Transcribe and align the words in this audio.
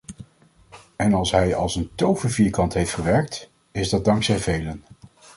En 0.95 1.13
als 1.13 1.31
hij 1.31 1.55
als 1.55 1.75
een 1.75 1.91
tovervierkant 1.95 2.73
heeft 2.73 2.93
gewerkt, 2.93 3.49
is 3.71 3.89
dat 3.89 4.05
dankzij 4.05 4.37
velen. 4.39 4.83